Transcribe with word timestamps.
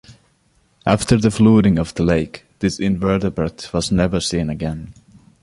After 0.83 1.15
the 1.15 1.29
flooding 1.29 1.77
of 1.77 1.93
the 1.93 2.03
lake, 2.03 2.45
this 2.57 2.79
invertebrate 2.79 3.69
was 3.71 3.91
never 3.91 4.19
seen 4.19 4.49
again. 4.49 4.95